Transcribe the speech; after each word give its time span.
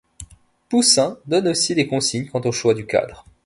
Poussin 0.67 1.19
donne 1.27 1.47
aussi 1.49 1.75
des 1.75 1.85
consignes 1.85 2.25
quant 2.25 2.41
au 2.45 2.51
choix 2.51 2.73
du 2.73 2.87
cadre. 2.87 3.23